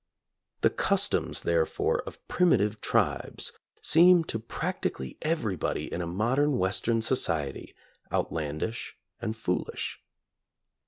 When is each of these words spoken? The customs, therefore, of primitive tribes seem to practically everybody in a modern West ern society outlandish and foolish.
The 0.61 0.71
customs, 0.71 1.41
therefore, 1.41 1.99
of 2.07 2.27
primitive 2.27 2.81
tribes 2.81 3.53
seem 3.83 4.23
to 4.23 4.39
practically 4.39 5.19
everybody 5.21 5.93
in 5.93 6.01
a 6.01 6.07
modern 6.07 6.57
West 6.57 6.89
ern 6.89 7.03
society 7.03 7.75
outlandish 8.11 8.97
and 9.21 9.37
foolish. 9.37 9.99